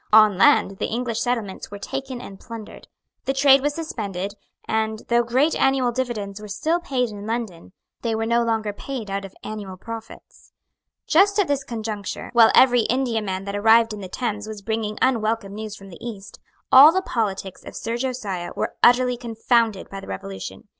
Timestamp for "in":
7.11-7.27, 13.93-14.01